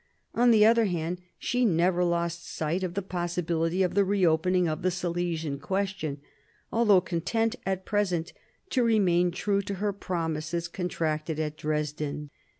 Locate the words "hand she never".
0.85-2.03